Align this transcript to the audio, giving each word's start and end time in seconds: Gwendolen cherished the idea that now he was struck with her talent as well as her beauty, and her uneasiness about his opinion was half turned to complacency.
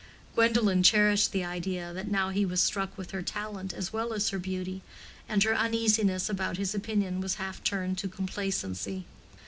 Gwendolen 0.33 0.81
cherished 0.81 1.31
the 1.31 1.45
idea 1.45 1.93
that 1.93 2.09
now 2.09 2.29
he 2.29 2.43
was 2.43 2.59
struck 2.59 2.97
with 2.97 3.11
her 3.11 3.21
talent 3.21 3.71
as 3.71 3.93
well 3.93 4.13
as 4.13 4.29
her 4.29 4.39
beauty, 4.39 4.81
and 5.29 5.43
her 5.43 5.53
uneasiness 5.55 6.27
about 6.27 6.57
his 6.57 6.73
opinion 6.73 7.21
was 7.21 7.35
half 7.35 7.63
turned 7.63 7.99
to 7.99 8.07
complacency. 8.07 9.05